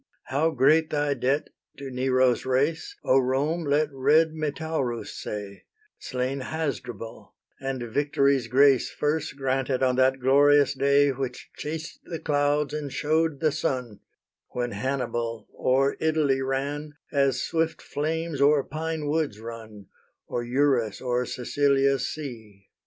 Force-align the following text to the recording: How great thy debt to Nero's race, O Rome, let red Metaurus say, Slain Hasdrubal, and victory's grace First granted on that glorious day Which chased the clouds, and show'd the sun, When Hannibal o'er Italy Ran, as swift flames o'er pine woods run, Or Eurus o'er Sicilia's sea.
How 0.23 0.49
great 0.49 0.89
thy 0.89 1.13
debt 1.13 1.51
to 1.77 1.91
Nero's 1.91 2.43
race, 2.43 2.95
O 3.03 3.19
Rome, 3.19 3.63
let 3.65 3.89
red 3.91 4.33
Metaurus 4.33 5.13
say, 5.13 5.65
Slain 5.99 6.39
Hasdrubal, 6.39 7.35
and 7.59 7.83
victory's 7.83 8.47
grace 8.47 8.89
First 8.89 9.35
granted 9.37 9.83
on 9.83 9.97
that 9.97 10.19
glorious 10.19 10.73
day 10.73 11.11
Which 11.11 11.51
chased 11.55 11.99
the 12.05 12.17
clouds, 12.17 12.73
and 12.73 12.91
show'd 12.91 13.41
the 13.41 13.51
sun, 13.51 13.99
When 14.49 14.71
Hannibal 14.71 15.47
o'er 15.55 15.95
Italy 15.99 16.41
Ran, 16.41 16.95
as 17.11 17.43
swift 17.43 17.79
flames 17.79 18.41
o'er 18.41 18.63
pine 18.63 19.05
woods 19.07 19.39
run, 19.39 19.85
Or 20.25 20.43
Eurus 20.43 20.99
o'er 20.99 21.27
Sicilia's 21.27 22.07
sea. 22.09 22.69